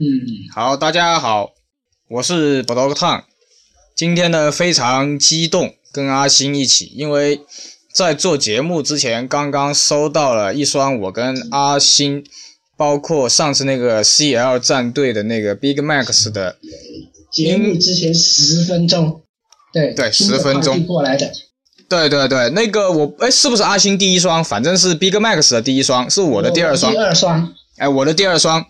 [0.00, 0.04] 嗯，
[0.52, 1.52] 好，大家好，
[2.08, 3.22] 我是 b o g Tang。
[3.94, 7.40] 今天呢非常激动，跟阿星一起，因为
[7.92, 12.24] 在做节目之前，刚刚收到了一双我跟阿星，
[12.76, 16.56] 包括上次那个 CL 战队的那个 Big Max 的
[17.30, 19.22] 节目之前十分钟，
[19.72, 21.30] 对对，十分钟过来的。
[21.88, 24.42] 对对对，那个我哎，是不是阿星第一双？
[24.42, 26.90] 反正是 Big Max 的第一双，是我的第二双。
[26.90, 27.54] 第二双。
[27.76, 28.64] 哎，我的第二双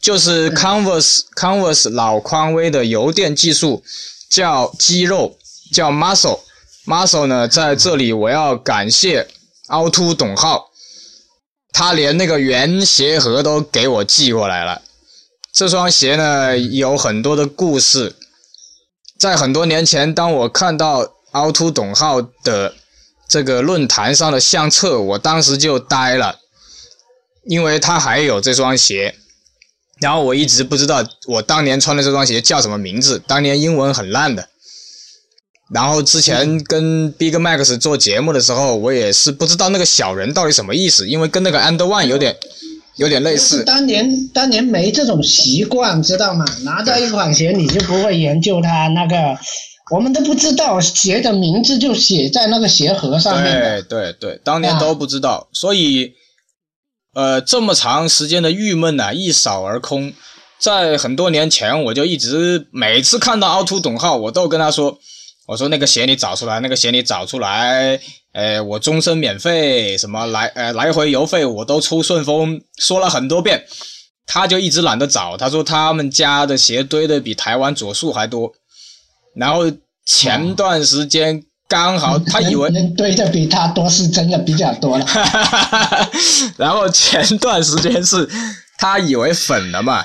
[0.00, 3.82] 就是 Converse Converse 老匡威的油电技术，
[4.30, 5.36] 叫肌肉，
[5.72, 6.40] 叫 Muscle。
[6.86, 9.28] Muscle 呢，在这里我要感谢
[9.68, 10.70] 凹凸董浩，
[11.72, 14.82] 他连那个原鞋盒都给我寄过来了。
[15.52, 18.16] 这双鞋呢，有很多的故事。
[19.18, 21.14] 在很多年前，当我看到。
[21.32, 22.74] 凹凸董浩的
[23.28, 26.38] 这个论坛上的相册，我当时就呆了，
[27.44, 29.14] 因为他还有这双鞋，
[30.00, 34.48] 然后我一直不知道我当年穿的这双鞋叫什么名字，当年英文很烂的。
[35.72, 42.36] 然后之前跟 Big Max 做节目的时候，我也是不知道那个小人到底什么意思，因为跟那个 And One 有点
[42.96, 43.64] 有点类似。
[43.64, 46.44] 当年当年没这种习惯，知道吗？
[46.62, 49.38] 拿到一款鞋，你就不会研究它那个。
[49.90, 53.58] 我们都不知道鞋的名字就写在那个鞋盒上面。
[53.58, 56.12] 对对对，当年都不知道，所以，
[57.14, 60.12] 呃，这么长时间的郁闷呐，一扫而空。
[60.58, 64.98] 在很多年前，我就一直每次看到凹凸董浩，我都跟他说
[65.46, 68.00] ：“我说那个鞋你找出来，那个鞋你找出来，
[68.32, 73.64] 呃，我终身免费，什么来呃来回邮费我都出顺丰。”说了很多遍，
[74.26, 75.36] 他就一直懒得找。
[75.36, 78.52] 他说他们家的鞋堆的比台湾左数还多。
[79.36, 79.70] 然后
[80.04, 85.06] 前段时间刚好他以为堆的比他多是真的比较多了，
[86.56, 88.26] 然后前段时间是
[88.78, 90.02] 他以为粉了嘛，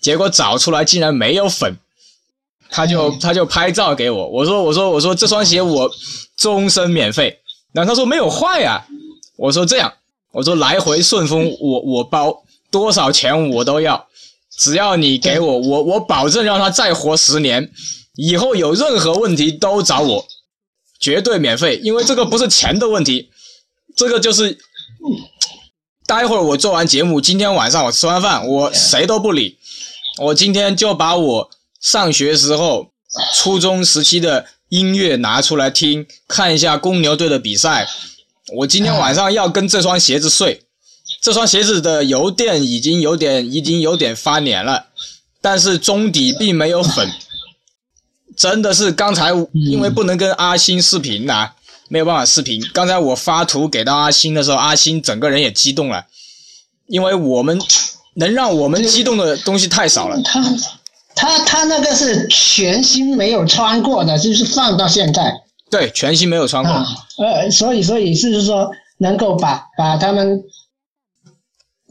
[0.00, 1.76] 结果找出来竟然没有粉，
[2.68, 5.88] 他就他就拍照给我，我说我说我说这双鞋我
[6.36, 7.38] 终身免费，
[7.72, 8.84] 然后他说没有坏啊，
[9.36, 9.92] 我说这样，
[10.32, 12.42] 我说来回顺丰我我包
[12.72, 14.06] 多少钱我都要，
[14.58, 17.70] 只要你给我我我保证让他再活十年。
[18.16, 20.24] 以后有任何问题都找我，
[20.98, 23.30] 绝对免费，因为这个不是钱的问题，
[23.96, 24.56] 这个就是，
[26.06, 29.58] 待会儿我做完节目，今天晚上我吃完饭，我谁都不理，
[30.22, 31.50] 我今天就把我
[31.80, 32.92] 上学时候
[33.34, 37.86] 初中时期的音乐拿出来听，看一下公牛队的比赛，
[38.56, 40.62] 我今天晚上要跟这双鞋子睡，
[41.20, 44.86] 这双鞋子的油垫已经有点已经有点发黏了，
[45.40, 47.10] 但是中底并没有粉。
[48.36, 51.50] 真的是刚才因为不能跟阿星视频呐，
[51.88, 52.60] 没有办法视频。
[52.72, 56.06] 刚才我发图给到阿星的时候，阿星整个人也激动了，
[56.88, 57.58] 因为我们
[58.14, 60.20] 能让我们激动的东西太少了。
[60.24, 60.42] 他
[61.14, 65.32] 他他那个是全新没有穿过的，就是放到现在。
[65.70, 66.72] 对，全新没有穿过。
[67.24, 70.42] 呃，所以所以是说能够把把他们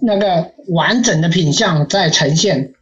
[0.01, 2.73] 那个完整的品相再呈现。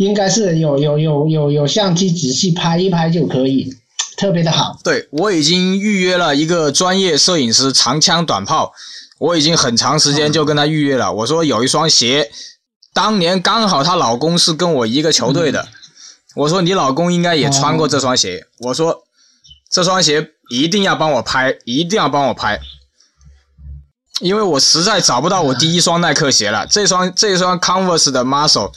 [0.00, 3.70] 应该是有有有有有相机仔细拍一拍就可以，
[4.16, 4.78] 特别的好。
[4.82, 8.72] 对我已经预约了一个专业摄影师，长枪短炮，
[9.18, 11.12] 我已经很长时间就跟他预约了。
[11.12, 12.30] 我说有一双鞋，
[12.94, 15.68] 当年刚好她老公是跟我一个球队的，
[16.34, 18.46] 我说你老公应该也穿过这双鞋。
[18.60, 19.02] 我说
[19.70, 22.58] 这双鞋一定要帮我拍，一定要帮我拍，
[24.20, 26.66] 因为我实在找不到我第一双耐克鞋了。
[26.66, 28.72] 这双这双 Converse 的 Muscle。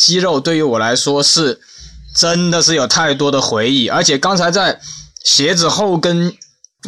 [0.00, 1.60] 肌肉对于我来说是，
[2.16, 4.80] 真的是有太多的回忆，而且刚才在
[5.22, 6.34] 鞋子后跟，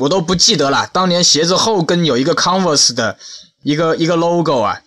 [0.01, 0.89] 我都不记得了。
[0.95, 3.19] 当年鞋子后跟有一个 Converse 的
[3.63, 4.81] 一个一个 logo 啊，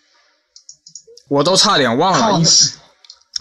[1.29, 2.41] 我都差点忘了。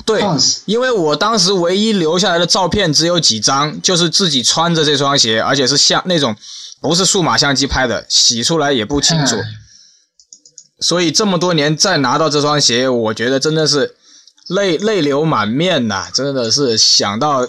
[0.05, 0.22] 对，
[0.67, 6.37] 因为我当时唯一留下来的照片只有几张，就是自己穿着这双鞋，而且是像那种
[6.83, 9.37] 不是数码相机拍的，洗出来也不清楚。
[10.78, 13.97] 所以这么多年再拿到这双鞋，我觉得真的是。
[14.49, 17.47] 泪泪流满面呐，真的是想到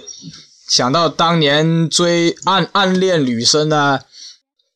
[0.68, 4.02] 想到当年追暗暗恋女生啊，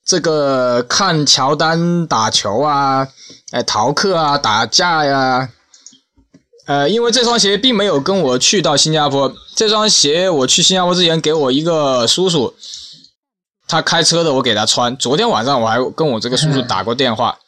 [0.05, 3.07] 这个看乔丹打球啊，
[3.51, 5.49] 哎逃课啊，打架呀，
[6.67, 12.53] 呃，因为这双鞋并没有跟我去到新加坡，这双鞋我去新加坡之前给我一个叔叔，
[13.65, 14.95] 他开车的，我给他穿。
[14.97, 17.39] 昨天晚上我还跟我这个叔叔打过电话，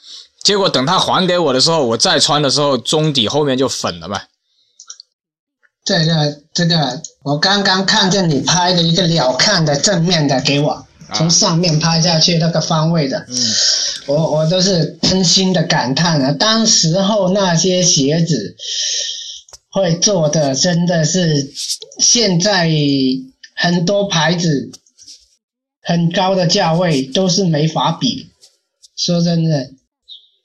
[0.41, 4.21] 结果等他还给我的时候，我再穿的时候，中底后面就粉了嘛。
[5.83, 13.35] 这个这个，我刚刚看见你拍的一个鸟瞰的正面的给我，从上面拍下去那个方位的，嗯，
[14.07, 16.31] 我我都是真心的感叹啊！
[16.33, 18.55] 当时候那些鞋子，
[19.71, 21.51] 会做的真的是
[21.99, 22.69] 现在
[23.55, 24.71] 很多牌子
[25.81, 28.27] 很高的价位都是没法比。
[28.95, 29.71] 说真的，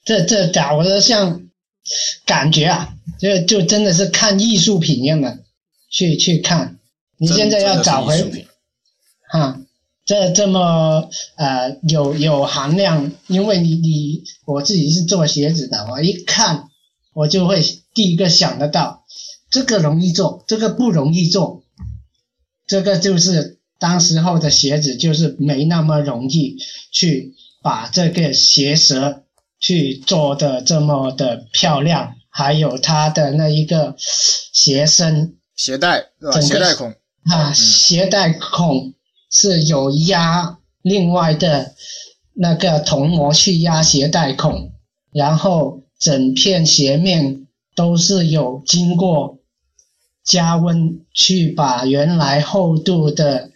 [0.05, 1.43] 这这搞得像
[2.25, 5.39] 感觉啊，就就真的是看艺术品一样的
[5.91, 6.79] 去去看。
[7.19, 8.47] 你现在要找回
[9.31, 9.61] 啊，
[10.05, 16.69] 这这么呃有有含量，因为你你我自己是做鞋子的，我一看
[17.15, 17.63] 我就会
[17.95, 19.05] 第一个想得到。
[19.49, 21.63] 这个容易做，这个不容易做，
[22.67, 26.59] 这个就是当时候的鞋子，就是没那么容易
[26.91, 27.33] 去
[27.63, 29.23] 把这个鞋舌
[29.61, 36.41] 去做的这么的漂亮，还有它的那一个鞋身、鞋带对吧？
[36.43, 36.95] 鞋带孔
[37.25, 38.93] 啊，鞋带孔
[39.31, 41.75] 是有压另外的
[42.35, 44.73] 那个铜模去压鞋带孔，
[45.13, 49.39] 然后整片鞋面都是有经过。
[50.23, 53.53] 加温去把原来厚度的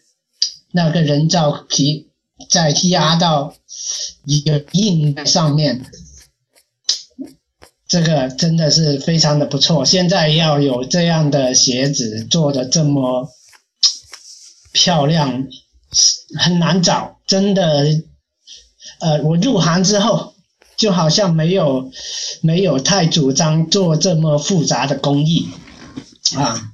[0.71, 2.09] 那个人造皮
[2.49, 3.55] 再压到
[4.25, 5.85] 一个硬上面，
[7.91, 9.85] 这个真的是非常的不错。
[9.85, 13.29] 现在要有这样的鞋子做的这么
[14.73, 15.49] 漂亮，
[16.39, 18.03] 很难找，真的。
[19.01, 20.35] 呃，我入行之后
[20.77, 21.91] 就好像没有
[22.43, 25.49] 没有太主张做这么复杂的工艺。
[26.37, 26.73] 啊，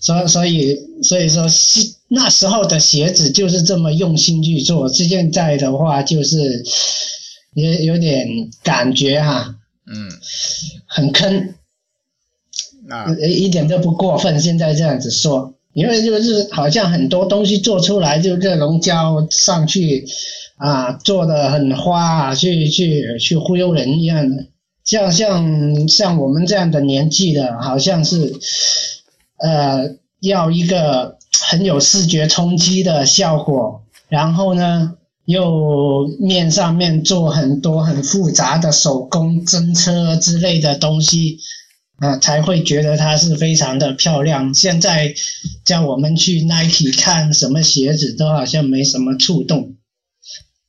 [0.00, 1.46] 所以所以所以说，
[2.08, 4.88] 那时候的鞋子就是这么用心去做。
[4.88, 6.64] 现在的话，就是
[7.52, 8.26] 也有点
[8.62, 9.54] 感觉哈，
[9.92, 10.08] 嗯，
[10.86, 11.54] 很坑，
[12.88, 14.38] 啊，一点都不过分。
[14.40, 20.06] 现在这样子说，因为就是好像很多东西做出来，就热熔胶上去
[20.56, 24.46] 啊，做的很花，去去去忽悠人一样的。
[24.84, 28.32] 像像像我们这样的年纪的，好像是，
[29.38, 34.94] 呃，要一个很有视觉冲击的效果，然后呢，
[35.30, 41.38] 又面上面做很多很复杂的手工针车之类的东西，
[41.96, 44.52] 啊，才会觉得它是非常的漂亮。
[44.52, 45.14] 现在
[45.64, 49.76] 叫我们去 Nike 看什么鞋子，都好像没什么触动，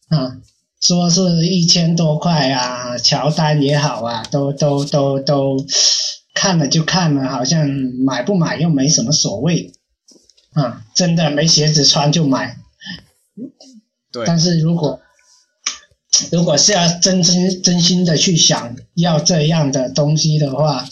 [0.08, 0.38] 啊。
[0.82, 5.56] 说是一千多块啊，乔丹也好啊，都都都都
[6.34, 7.70] 看了就看了，好像
[8.04, 9.74] 买不买又没什么所谓
[10.54, 12.58] 啊，真的没鞋子穿就买。
[14.12, 14.26] 对。
[14.26, 15.00] 但是如果
[16.32, 20.88] 如果是要真真真心的去想要这样的东西的话，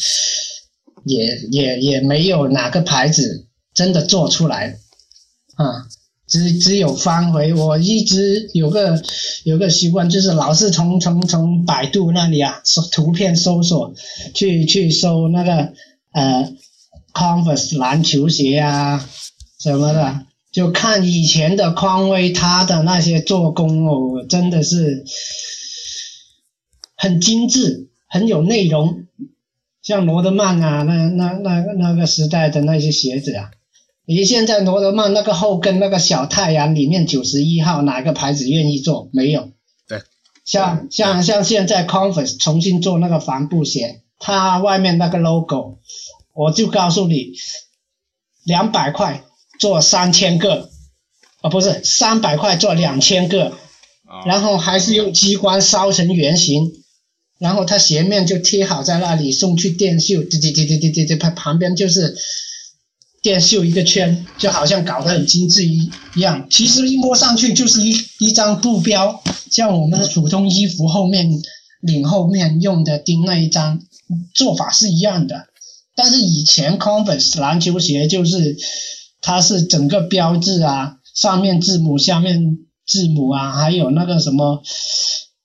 [1.05, 4.77] 也也也没有哪个牌子真的做出来
[5.55, 5.87] 啊。
[6.27, 9.01] 只只有方回，我一直有个
[9.45, 13.91] 有个习惯，就是老是从从从百度那里啊搜图片搜索，
[14.35, 15.73] 去去搜那个
[16.13, 16.53] 呃
[17.15, 19.03] ，Converse 篮球鞋啊
[19.59, 25.05] 什么的，就看以前的匡威他的那些做工哦，真的是
[26.95, 29.05] 很精致，很有内容，
[29.81, 33.51] 像罗德曼啊，那那那那个时代的那些鞋子啊。
[34.05, 39.07] 你现在罗德曼那个后跟那个小太阳里面九十一号哪个牌子愿意做？
[39.13, 39.51] 没有。
[39.87, 40.01] 对，
[40.43, 45.77] 像像像现在 Converse 重新做那个帆布鞋，它外面那个 logo，
[46.33, 47.33] 我就告诉你，
[48.45, 49.23] 两百块
[49.59, 50.71] 做三千个，
[51.41, 53.53] 啊不是三百块做两千个，
[54.25, 56.71] 然后还是用激光烧成圆形，
[57.37, 62.15] 然后它斜面就贴好在那里送去电绣，滴滴滴滴滴滴滴，它旁边就是。
[63.21, 71.29] 电绣一个圈，就好像搞得很精致一一样，其实一摸上去就是一一张布标，像我们的普通衣服后面
[71.81, 73.81] 领后面用的钉那一张，
[74.33, 75.47] 做法是一样的。
[75.97, 78.57] 但是以前 Converse 篮球鞋就是，
[79.21, 84.61] 它是整个标志啊，上面字母，下面字母啊，还有那个什么，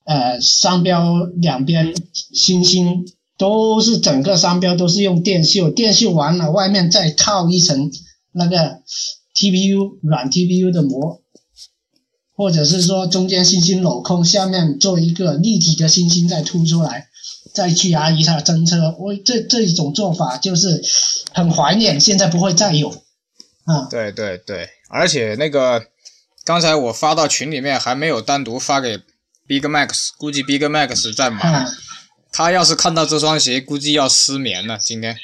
[0.05, 1.93] 呃，商标两边
[2.33, 3.05] 星星。
[3.37, 7.91] 都是整个商标都是用电绣，电绣完了外面再套一层
[8.31, 8.79] 那个
[9.35, 11.21] TPU 软 TPU 的膜，
[12.33, 17.07] 或者是说中间星星镂空，下面做一个立体的星星再凸出来，
[17.53, 18.95] 再去压一下真车。
[18.99, 20.81] 我这这一种做法就是
[21.33, 22.89] 很怀念，现在不会再有
[23.65, 23.87] 啊。
[23.89, 25.85] 对对对，而且那个
[26.43, 28.97] 刚才我发到群里面还没有单独发给
[29.47, 31.67] Big Max，估计 Big Max 在忙。
[32.31, 34.77] 他要是看到这双鞋，估计要失眠了。
[34.77, 35.15] 今天，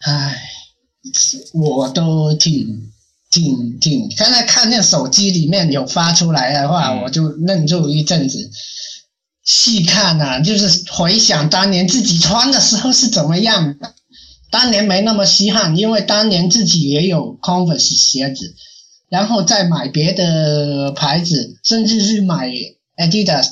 [0.00, 0.42] 唉，
[1.54, 2.92] 我都挺
[3.30, 8.50] 挺挺，刚才看见手机里面有发出来的话，我就愣住一阵子。
[9.42, 13.94] 细看呐、就是回想当年自己穿的时候是怎么样的。
[14.56, 18.54] 当年没那么稀罕，因为当年自己也有 Converse 鞋子，
[19.10, 22.50] 然后再买别的牌子，甚至是买
[22.96, 23.48] Adidas，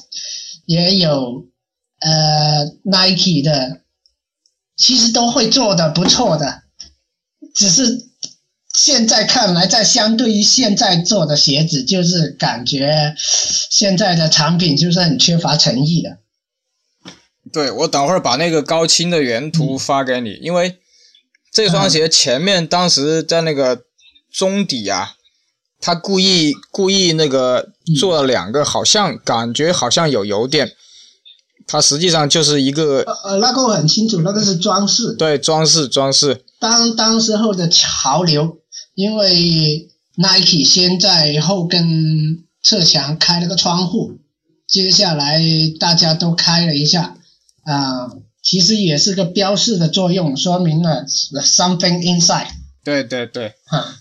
[0.64, 1.44] 也有
[2.00, 3.82] 呃 Nike 的，
[4.78, 6.62] 其实都会做的不错的，
[7.54, 8.08] 只是
[8.74, 16.16] 现在看来，在相对于现在做的鞋子，就是感觉现在的产品就是很缺乏诚意的。
[17.52, 20.78] 对我等会儿把那个高清的原图发给你，因为
[21.54, 23.84] 这双鞋前面当时在那个
[24.32, 25.12] 中底啊，
[25.80, 27.70] 他故意故意那个
[28.00, 30.72] 做了两个，好像感觉好像有油垫，
[31.68, 35.14] 它实际上就是一个呃呃，那个我很清楚，那个是装饰。
[35.14, 38.58] 对装饰装饰，当当时候的潮流，
[38.96, 44.18] 因为 Nike 先在后跟侧墙开了个窗户，
[44.66, 45.40] 接下来
[45.78, 47.16] 大家都开了一下，
[47.64, 48.10] 啊、
[48.44, 52.48] 其实也是个标示的作用，说明了 something inside，
[52.84, 53.96] 对对对，哈、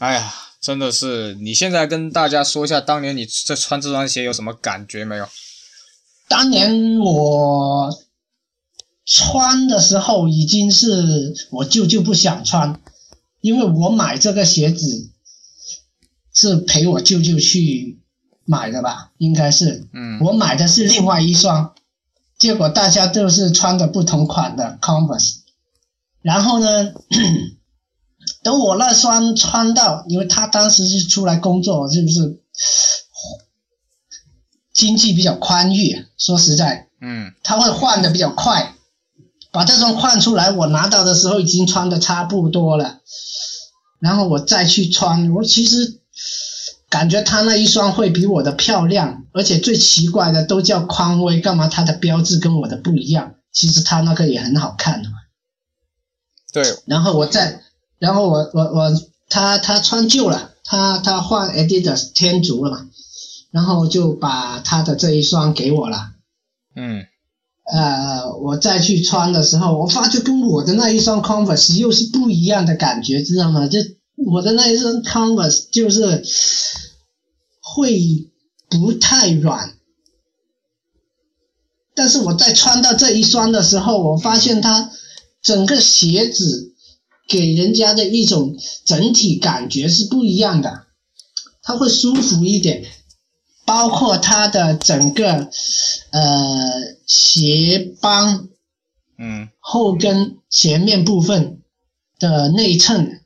[0.00, 5.28] 哎呀，真的是，你现在跟大家说一下，当年你在穿这双鞋有什么感觉没有？
[6.26, 7.96] 当年我
[9.06, 12.80] 穿的时候已经是我舅舅不想穿，
[13.40, 15.10] 因为我买这个鞋子
[16.32, 18.00] 是陪我舅舅去
[18.46, 19.86] 买的吧，应该是。
[19.92, 20.18] 嗯。
[20.20, 21.74] 我买的是另外一双，
[22.44, 25.36] 结果大家都是穿的不同款的 Converse，
[26.20, 26.92] 然后呢，
[28.44, 32.42] 等我那双穿到，因为他当时是出来工作，是不是
[34.74, 36.04] 经济比较宽裕？
[36.18, 37.32] 说实在，嗯。
[37.42, 38.74] 他会换的比较快，
[39.50, 43.00] 把这双换出来，我拿到的时候已经穿的差不多了，
[44.00, 46.02] 然后我再去穿，我其实
[46.94, 53.34] 感觉他那一双会比我的漂亮，而且最奇怪的都叫匡威，干嘛他的标志跟我的不一样？
[53.52, 55.16] 其实他那个也很好看的嘛。
[56.52, 57.62] 对，然后我再，
[57.98, 58.92] 然后我我我
[59.28, 62.86] 他他穿旧了，他他换 Adidas 天竺了嘛，
[63.50, 66.12] 然后就把他的这一双给我了。
[66.76, 67.04] 嗯
[67.72, 73.66] 呃，我再去穿的时候，我发觉跟我的那一双 Converse 又是不一样的感觉，知道吗？
[73.66, 73.80] 就
[74.32, 76.22] 我的那一双 Converse 就是
[77.74, 78.30] 会
[78.68, 79.74] 不太软，
[81.96, 84.92] 但是我在穿到这一双的时候，我发现它
[85.42, 86.72] 整个鞋子
[87.28, 90.86] 给人家的一种整体感觉是不一样的，
[91.62, 92.84] 它会舒服一点。
[93.66, 95.50] 包括它的整个
[96.12, 96.30] 呃
[97.06, 98.48] 鞋帮
[99.16, 101.62] 嗯后跟前面部分
[102.18, 103.22] 的内衬，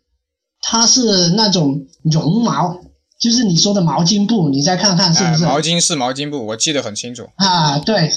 [0.60, 2.80] 它是那种绒毛，
[3.18, 5.44] 就是你说的毛巾布，你再看看是不是？
[5.44, 7.28] 哎毛巾是毛巾布，我记得很清楚。
[7.36, 8.12] 啊，对，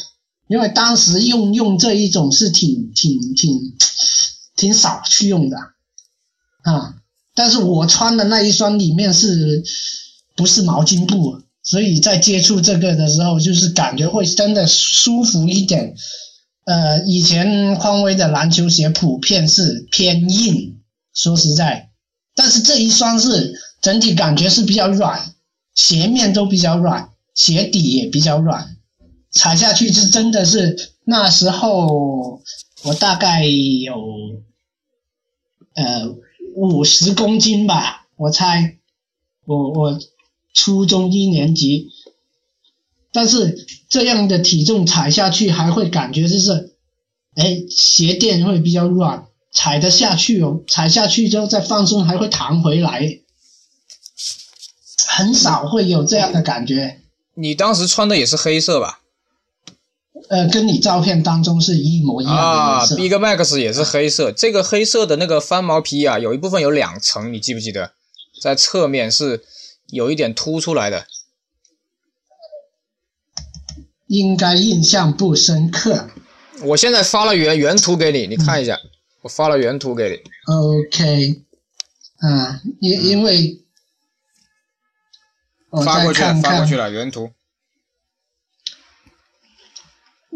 [0.47, 3.59] 因为当时用用这一种是挺挺挺
[4.55, 5.57] 挺少去用的
[6.63, 6.95] 啊，
[7.33, 9.63] 但是我穿的那一双里面是
[10.35, 11.41] 不是毛巾布？
[11.63, 15.95] 所以在接触这个的时候，就是感觉会真的舒服一点。
[16.65, 20.79] 呃，以前匡威的篮球鞋普遍是偏硬，
[21.13, 21.89] 说实在，
[22.35, 25.33] 但是这一双是整体感觉是比较软，
[25.73, 28.77] 鞋面都比较软，鞋底也比较软，
[29.31, 32.41] 踩下去是真的是那时候
[32.83, 33.95] 我大概有
[35.73, 36.15] 呃
[36.55, 38.77] 五十公斤吧，我猜，
[39.45, 39.99] 我我
[40.53, 41.89] 初中一年级，
[43.11, 46.75] 但是这样的体重踩下去还会感觉就是，
[47.35, 53.21] 哎，鞋垫会比较软，踩得下去哦，踩下去之后再放松还会弹回来，
[55.17, 56.99] 很少会有这样的感觉。
[57.33, 58.99] 你当时穿的也是黑色吧？
[60.29, 62.87] 呃，跟你照片当中是一模一样的啊。
[62.95, 64.31] ，Big Max 也是黑色。
[64.31, 67.91] 这个黑色的那个翻毛皮啊，有一部分有两层，你记不记得？
[68.41, 69.43] 在侧面是
[69.87, 71.05] 有一点凸出来的。
[74.07, 76.09] 应该印象不深刻。
[76.63, 78.77] 我现在发了原原图给你，你看一下。
[79.21, 80.17] 我发了原图给你。
[80.53, 81.41] OK，
[82.19, 83.61] 啊，因因为
[85.85, 87.31] 发过去了，发过去，了，原图。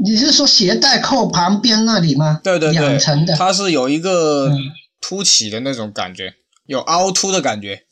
[0.03, 2.39] 你是说鞋带扣旁边那里吗？
[2.43, 3.35] 对对对两层，的。
[3.35, 4.57] 它是有一个嗯
[5.01, 7.85] 凸起的那种感觉，有凹凸的感觉。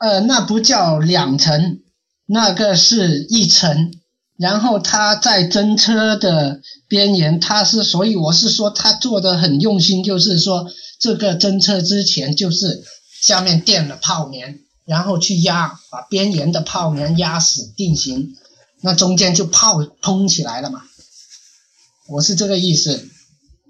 [0.00, 1.80] 呃，那不叫两层，
[2.26, 3.94] 那个是一层。
[4.38, 10.66] 然后它在真车的边缘，它是，所以我是说它做的很用心，就是说
[10.98, 12.82] 这个真车之前就是
[13.20, 14.60] 下面垫了泡棉，
[14.90, 18.34] 然后去压，把边缘的泡棉压死定型，
[18.80, 20.82] 那中间就泡通起来了嘛。
[22.08, 23.08] 我是这个意思，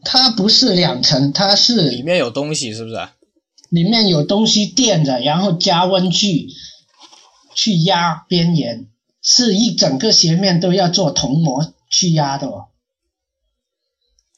[0.02, 2.96] 它不是两层，它是里面有东西是不是？
[3.68, 6.48] 里面有东西垫着，然后加温去
[7.54, 8.88] 去压边沿，
[9.20, 12.68] 是一整个鞋面都要做铜模去压的哦。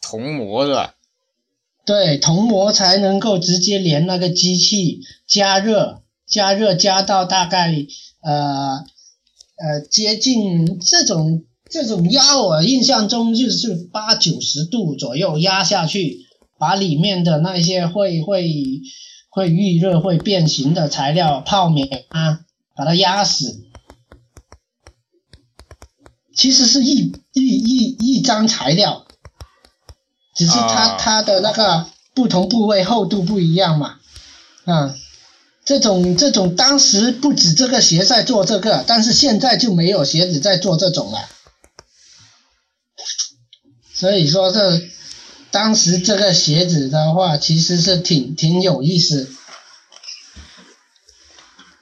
[0.01, 0.97] 铜模是吧？
[1.85, 6.02] 对，铜模才能够直接连那个机器加热，
[6.33, 7.71] 加热加到大概
[8.23, 8.79] 呃
[9.59, 16.21] 呃接近这种这种压，我印象中就是八九十度左右压下去，
[16.59, 18.81] 把里面的那些会会
[19.31, 22.41] 会预热会变形的材料泡棉啊，
[22.75, 23.67] 把它压死。
[26.35, 29.05] 其实是一一一一张材料。
[30.35, 33.99] 只是它它的那个不同部位厚度不一样嘛，
[34.65, 34.95] 啊，
[35.65, 41.29] 这种这种当时不止这个鞋在做这个，但是现在就没有鞋子在做这种了，
[43.95, 44.83] 所以说这
[45.51, 49.31] 当时这个鞋子的话，其实是挺挺有意思，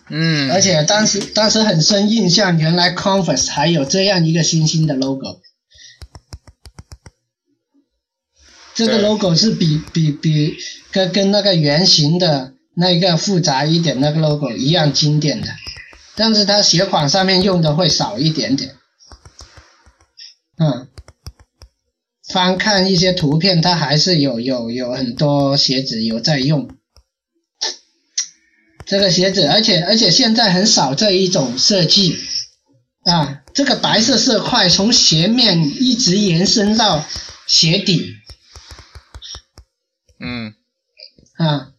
[0.09, 5.41] 嗯，而且当时当时很深印象，原来 Converse 还有这样一个星星的 logo。
[8.75, 10.57] 这个 logo 是比比比
[10.91, 15.49] 跟跟那个圆形的那个复杂一点那个 logo 一样经典的，
[16.15, 18.77] 但是它鞋款上面用的会少一点点。
[20.59, 20.89] 嗯，
[22.33, 26.71] 翻看一些图片，它还是有有有很多鞋子有在用。
[28.87, 32.19] 这个鞋子，而且而且现在很少这一种设计。
[33.03, 37.03] 啊，这个白色色块从鞋面一直延伸到
[37.47, 38.15] 鞋底。
[40.19, 40.53] 嗯，
[41.39, 41.73] 啊，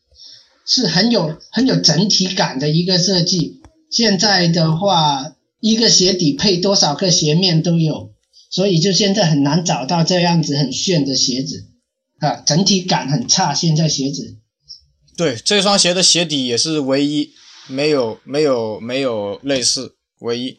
[0.74, 3.62] 是很有很有整体感的一个设计。
[3.90, 8.14] 现在的话，一个鞋底配多少个鞋面都有，
[8.50, 11.66] 所以就现在很难找到这样子很炫的鞋子，
[12.20, 13.54] 啊，整体感很差。
[13.54, 14.38] 现在鞋子，
[15.18, 17.32] 对，这双鞋的鞋底也是唯一，
[17.68, 20.56] 没有没有没有类似，唯一。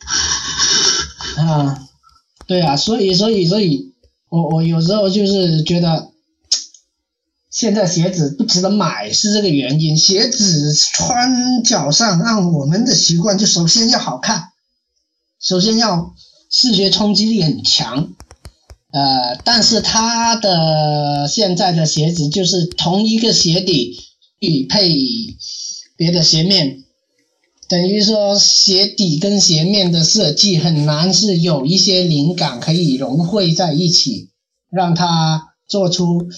[1.39, 1.89] 啊，
[2.47, 3.95] 对啊，所以所以所以，
[4.29, 6.12] 我我有时候就是觉得。
[7.53, 9.99] 现在鞋子不值得买是这个原因。
[9.99, 14.45] 鞋子穿脚上，按我们的习惯，就首先要好看，
[15.39, 16.15] 首先要
[16.51, 18.15] 视觉冲击力很强。
[18.91, 24.01] 呃，但是它的现在的鞋子就是同一个鞋底
[24.41, 24.91] 去配
[25.99, 26.83] 别的鞋面，
[27.69, 34.31] 等于说鞋底跟鞋面的设计很难是有一些灵感可以融汇在一起，
[34.71, 36.31] 让它做出。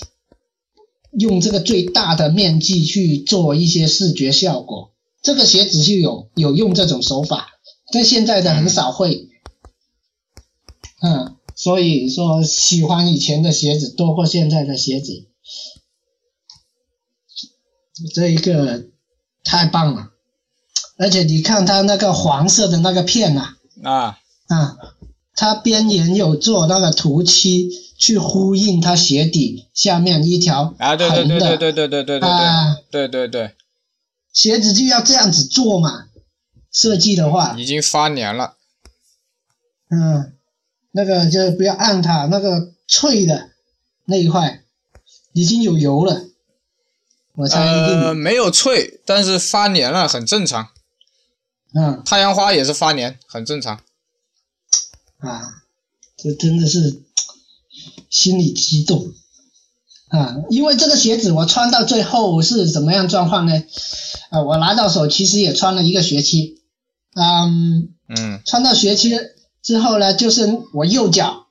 [1.18, 7.48] 用这个最大的面积去做一些视觉效果，这个鞋子就有有用这种手法，
[7.92, 9.28] 但现在的很少会，
[11.02, 15.28] 嗯，所以说喜欢以前的鞋子多过现在的鞋子，
[18.14, 18.86] 这一个
[19.44, 20.10] 太棒了，
[20.98, 24.18] 而且你看它那个黄色的那个片呐，啊。
[24.48, 24.76] 啊，
[25.34, 27.70] 它边缘有做那个涂漆。
[28.04, 33.54] 去呼应它鞋底下面一条啊，对对对对对对对对对啊，对对对，
[34.30, 36.08] 鞋子就要这样子做嘛，
[36.70, 37.54] 设计的话。
[37.56, 38.58] 已经发黏了，
[39.88, 40.34] 嗯，
[40.90, 43.48] 那个就不要按它那个脆的
[44.04, 44.62] 那一块
[45.32, 46.26] 已经有油了，
[47.36, 48.00] 我猜一定。
[48.02, 50.68] 呃没有脆，但是发黏了很正常，
[51.72, 53.80] 嗯，太阳花也是发黏，很正常，
[55.20, 55.64] 啊，
[56.18, 57.00] 这真的是。
[58.14, 59.12] 心里激动
[60.08, 63.64] 啊，因为这个鞋子我穿到最后是怎么样状况呢？
[64.30, 66.62] 啊，我拿到手其实也穿了一个学期，
[67.16, 69.18] 嗯嗯，穿到学期
[69.64, 71.46] 之后呢，就是我右脚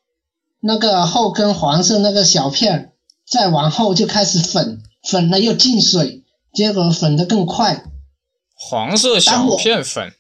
[0.62, 2.94] 那个后跟黄色那个小片
[3.30, 6.24] 再往后就开始粉，粉了又进水，
[6.54, 7.84] 结果粉的更快。
[8.56, 10.14] 黄色小片粉，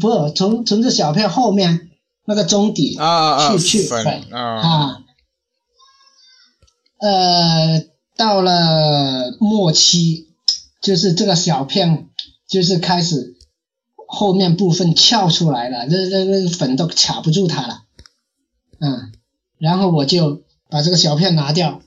[0.00, 1.90] 不，从从这小片后面。
[2.24, 5.01] 那个中底啊去去粉啊，
[7.02, 7.84] 呃，
[8.16, 10.28] 到了末期，
[10.80, 12.08] 就是这个小片
[12.48, 13.34] 就是开始
[14.06, 17.82] 后面部分翘出来了，那那那粉都卡不住它了，
[18.78, 19.10] 嗯，
[19.58, 21.82] 然后我就把这个小片拿掉，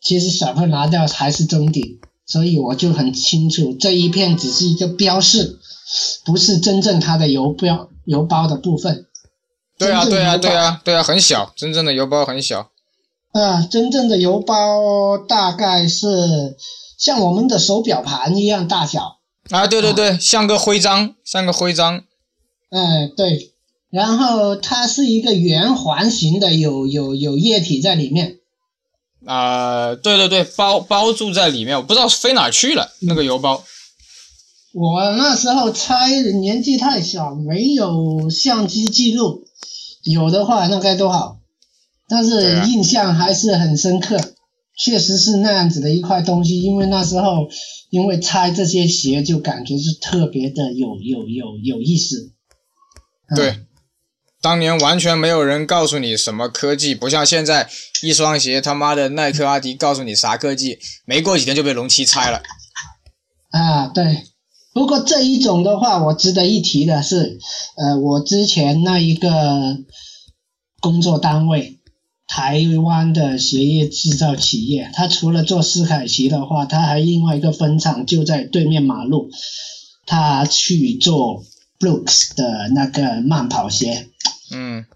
[0.00, 5.60] 其实小片拿掉还是中底，所以我就很清楚这一片只是一个标示，
[6.24, 9.06] 不是真正它的油标油包的部分。
[9.78, 12.72] 对啊，对啊，对啊，对啊，很小，真正的油包很小。
[13.42, 16.56] 啊，真正的邮包大概是
[16.98, 19.18] 像我们的手表盘一样大小。
[19.50, 22.02] 啊，对对对，像个徽章，像个徽章。
[22.70, 23.52] 哎，对，
[23.90, 28.38] 然后它是一个圆环形的，有有有液体在里面。
[29.24, 33.62] 啊、对对对，包包住在里面，我不知道飞哪去了那个邮包。
[34.72, 39.44] 我那时候猜年纪太小，没有相机记录，
[40.04, 41.38] 有的话那该多好。
[42.08, 44.16] 但是印象还是很深刻，
[44.76, 46.60] 确实是那样子的一块东西。
[46.62, 47.48] 因为那时候
[47.90, 52.32] 因为拆这些鞋，就感觉是特别的有有有有意思。
[53.28, 53.66] 嗯对，
[54.40, 57.68] 当年完全没有人告诉你什么科技，不像现在
[58.02, 62.40] 一双鞋他妈的耐克、阿迪告诉你啥科技，没过几天就被龙七拆了。
[63.50, 64.24] 啊，对。
[64.72, 67.38] 不过这一种的话，我值得一提的是，
[67.76, 69.78] 呃，我之前那一个
[70.80, 71.75] 工作单位，
[72.26, 79.30] 台湾的鞋业制造企业，他除了做斯凯奇的话，他还另外一个分厂就在对面马路，
[80.04, 81.44] 他去做
[81.78, 84.10] Brooks 的那个慢跑鞋。
[84.52, 84.86] 嗯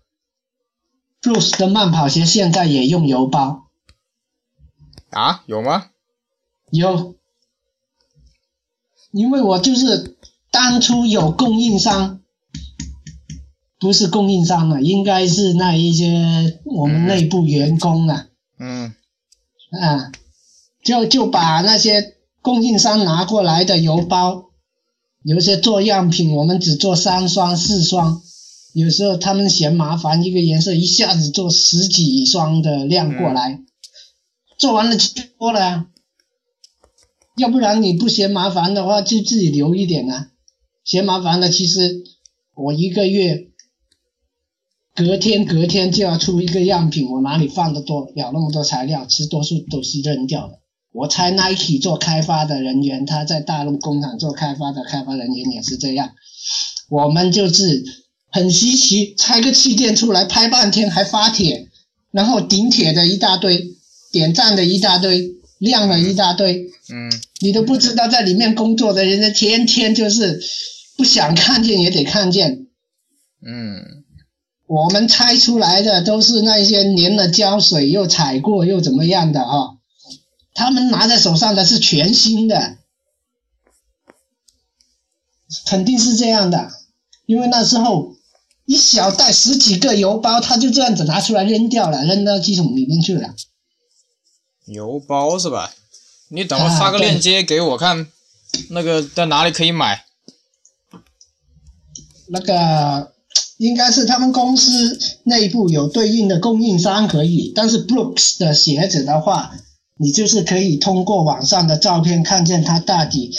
[1.22, 3.68] ，，Brooks 的慢跑鞋现在也用邮包，
[5.10, 5.90] 啊，有吗？
[6.70, 7.16] 有，
[9.12, 10.16] 因为我就是
[10.50, 12.19] 当初有供应商，
[13.80, 18.26] 不是供应商了，应该是那一些我们内部员工啊，
[18.58, 18.94] 嗯
[19.70, 20.12] 啊，
[20.84, 24.50] 就就把那些供应商拿过来的邮包，
[25.24, 28.20] 有一些做样品，我们只做三双四双，
[28.74, 33.60] 有时候他们嫌麻烦，一个颜色一下子做十几双的量过来，
[34.58, 35.86] 做完了就多了啊。
[37.36, 40.28] 要不然你不嫌麻烦的话，就自己留一点啊。
[40.84, 42.02] 嫌麻烦的，其实
[42.54, 43.49] 我一个月
[45.00, 49.06] 隔天隔天就要出一个样品，我哪里放得多了那么多材料？
[49.08, 50.58] 其实多数都是扔掉的。
[50.92, 56.10] 我猜 Nike 做开发的人员，他在大陆工厂做开发的开发人员也是这样。
[56.90, 57.82] 我们就是
[58.30, 61.68] 很稀奇，拆个气垫出来拍半天还发帖，
[62.10, 63.64] 然后顶帖的一大堆，
[64.12, 67.10] 点赞的一大堆，亮了一大堆，嗯，
[67.40, 70.40] 你都不知道在里面工作的人，家天天就是
[70.96, 72.66] 不想看见也得看见。
[73.46, 74.04] 嗯，
[74.70, 79.74] 我们拆出来的都是那些粘了胶水又踩过又怎么样的啊、
[80.54, 82.76] 他们拿在手上的是全新的，
[85.66, 86.70] 肯定是这样的，
[87.26, 88.14] 因为那时候
[88.64, 93.34] 一小袋十几个邮包，他就这样子拿出来扔掉了，扔到机桶里面去了。
[94.66, 95.74] 邮包是吧？
[96.28, 98.06] 你等会发个链接给我看，
[98.70, 100.04] 那个在哪里可以买？
[102.28, 103.12] 那个
[103.60, 109.52] 应该是他们公司内部有对应的供应商可以，但是 Brooks 的鞋子的话，
[109.98, 113.30] 你就是可以通过网上的照片看见它大底，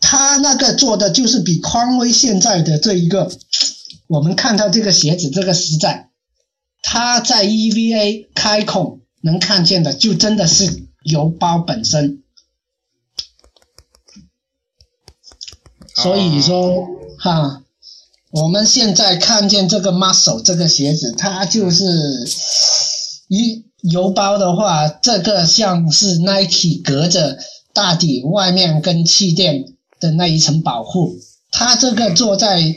[0.00, 3.28] 它那个做的就是比匡威现在的这一个，
[4.06, 6.08] 我们看到这个鞋子这个实在，
[6.80, 12.22] 它在 EVA 开孔能看见的就真的是油包本身。
[15.96, 16.86] 所以说，
[17.18, 17.63] 哈，
[18.34, 21.84] 我们现在看见这个 muscle 这个鞋子，它就是
[23.28, 27.38] 一邮包的话，这个像是 Nike 隔着
[27.72, 31.14] 大底外面跟气垫的那一层保护，
[31.52, 32.74] 它这个坐在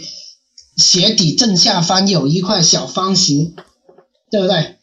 [0.75, 3.55] 鞋底正下方有一块小方形，
[4.29, 4.75] 对不对？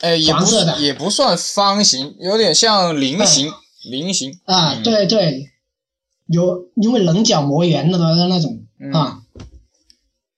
[0.00, 0.78] 哎，也不黄色的。
[0.80, 3.50] 也不算方形，有点像菱形，
[3.84, 4.38] 菱形。
[4.44, 4.82] 啊，嗯。
[4.82, 5.46] 对对，
[6.26, 8.92] 有因为棱角磨圆了的那种嗯。
[8.92, 9.19] 啊，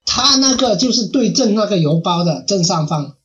[0.04, 3.16] 它那个就是对正那个邮包的正上方。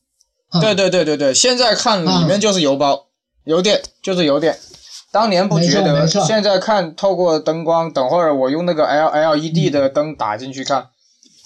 [0.50, 3.08] 啊对对对对对，现在看里面就是邮包，
[3.44, 4.58] 邮电就是邮电。
[5.12, 10.88] 当年不觉得，现在看透过灯光，等会儿我用那个 L L E D 的灯打进去看。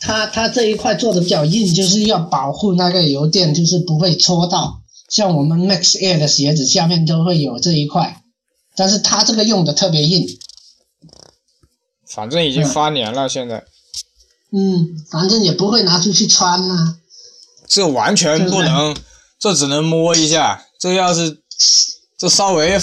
[0.01, 4.81] 它它这一块做的比较硬，就是要保护那个邮电，就是不会戳到。
[5.09, 8.21] 像我们 Max Air 的鞋子下面都会有这一块，
[8.75, 10.27] 但是它这个用的特别硬。
[12.07, 13.63] 反正已经嗯发黏了，现在
[14.51, 16.97] 嗯，反正也不会拿出去穿啊。
[17.67, 18.95] 这完全不能，
[19.39, 20.65] 这只能摸一下。
[20.79, 21.39] 这要是
[22.17, 22.77] 这稍微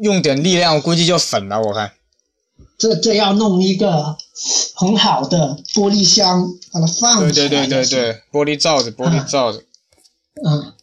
[0.00, 1.60] 用点力量，估计就粉了。
[1.60, 1.92] 我看。
[2.78, 4.16] 这这要弄一个
[4.74, 7.48] 很好的玻璃箱，把它放对起来。
[7.48, 7.86] 对对对。
[7.86, 9.64] 对，玻璃罩子，玻璃罩子。
[10.46, 10.74] 嗯，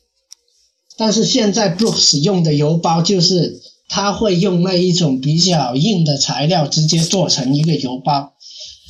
[0.98, 8.34] 但是现在 Brooks 用的邮包就是他会用那一种比较硬的材料直接做成一个邮包，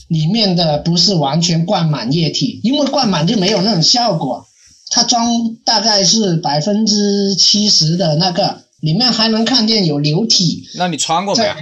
[0.07, 4.45] 里面的不是完全灌满液体，因为灌满就没有那种效果。
[4.89, 10.67] 它装大概是百分之七十的那个，里面还能看见有流体。
[10.75, 11.53] 那你穿过没有？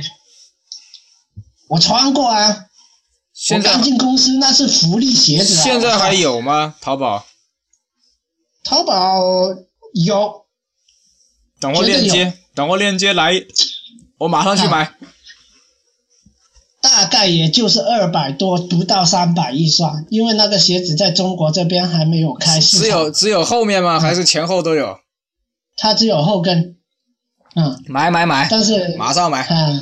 [1.69, 2.65] 我穿过啊，
[3.33, 5.63] 现在我刚进公司那是福利鞋子啊。
[5.63, 6.75] 现在还有吗？
[6.81, 7.25] 淘宝？
[8.63, 9.21] 淘宝
[9.93, 10.45] 有，
[11.59, 13.33] 等我链接，等我链接来，
[14.19, 14.93] 我马上去买。
[16.83, 24.01] 大概也就是二百多，不到三百一双，因为那个鞋子在中国这边还没有开市，只有只有后面吗？
[24.01, 24.97] 还是前后都有？
[25.77, 26.75] 它只有后跟，
[27.55, 29.47] 嗯，买买买，但是马上买。
[29.49, 29.81] 嗯，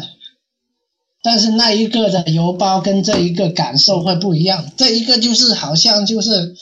[1.23, 6.53] 但是那一个的邮包跟这一个感受会不一样，这一个就是好像就是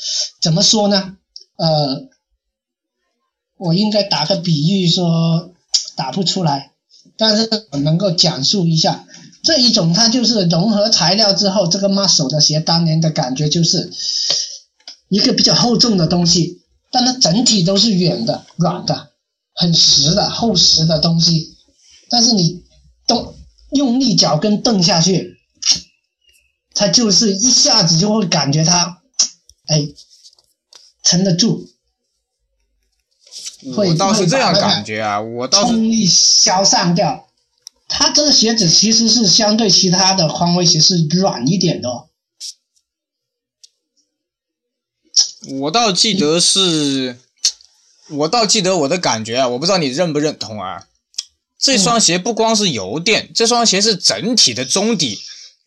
[0.41, 1.17] 怎么说呢？
[1.57, 2.07] 呃，
[3.57, 5.51] 我应该打个比喻说
[5.97, 6.71] 打不出来，
[7.17, 9.03] 但是我能够讲述一下。
[9.49, 13.91] 这一种它就是融合材料之后，这个 muscle 的鞋当年的感觉就是
[15.07, 19.09] 一个比较厚重的东西，但它整体都是软的、软的、
[19.55, 21.57] 很实的、厚实的东西。
[22.11, 22.63] 但是你
[23.07, 23.33] 动
[23.71, 25.39] 用力脚跟蹬下去，
[26.75, 29.01] 它就是一下子就会感觉它，
[29.65, 29.81] 哎，
[31.01, 31.67] 撑得住，
[33.75, 37.28] 会我倒是这样感觉啊，我倒是冲力消散掉。
[37.89, 42.07] 它这个鞋子其实是相对其他的匡威鞋是软一点的、哦，
[45.59, 47.17] 我倒记得是，
[48.09, 50.87] 我倒记得我的感觉啊，我不知道你认不认同啊。
[51.57, 55.19] 这双鞋不光是油垫，这双鞋是整体的中底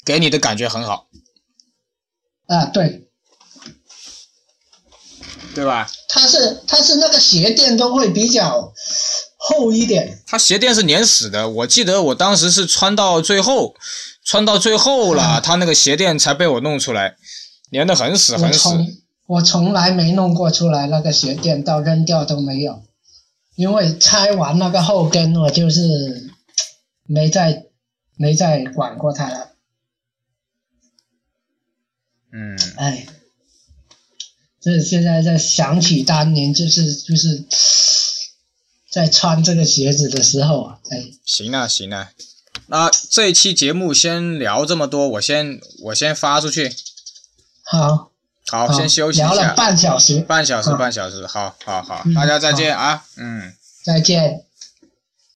[0.04, 1.08] 给你的感觉很好，
[2.46, 3.08] 啊，对，
[5.54, 5.90] 对吧？
[6.08, 8.72] 它是它是那个鞋垫都会比较
[9.44, 13.74] 厚一点，它鞋垫是粘死的，我记得我当时是穿到最后，
[14.24, 17.16] 穿到最后了，嗯它那个鞋垫才被我弄出来，
[17.72, 18.58] 粘得很死很死。
[18.60, 22.84] 从我从来没弄过出来那个鞋垫，到扔掉都没有，
[23.56, 26.30] 因为拆完那个后跟，我就是
[27.04, 27.64] 没再
[28.16, 29.48] 没再管过它了。
[32.32, 33.06] 嗯，哎，
[34.60, 37.44] 这现在在想起当年，就是就是
[38.92, 42.10] 在穿这个鞋子的时候啊，哎，行啊行啊，
[42.66, 46.70] 那这一期节目先聊这么多，我先我先发出去，
[47.64, 48.10] 好，
[48.46, 48.72] 好，好。
[48.72, 53.54] 先休息一聊了下，半小时，半小时半小时，好好好，嗯大家再见啊，嗯。
[53.82, 54.44] 再见。